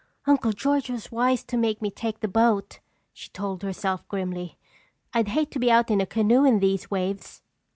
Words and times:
"Uncle 0.25 0.51
George 0.51 0.89
was 0.89 1.11
wise 1.11 1.43
to 1.43 1.55
make 1.55 1.79
me 1.79 1.91
take 1.91 2.21
the 2.21 2.27
boat," 2.27 2.79
she 3.13 3.29
told 3.29 3.61
herself 3.61 4.07
grimly. 4.07 4.57
"I'd 5.13 5.27
hate 5.27 5.51
to 5.51 5.59
be 5.59 5.69
out 5.69 5.91
in 5.91 6.01
a 6.01 6.07
canoe 6.07 6.43
in 6.43 6.57
these 6.57 6.89
waves." 6.89 7.43